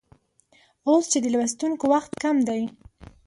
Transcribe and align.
اوس 0.87 1.03
چې 1.11 1.17
د 1.21 1.25
لوستونکو 1.35 1.85
وخت 1.93 2.11
کم 2.23 2.35
دی 2.47 2.61